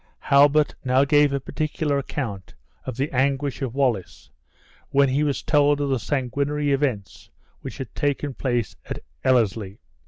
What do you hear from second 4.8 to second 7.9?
when he was told of the sanguinary events which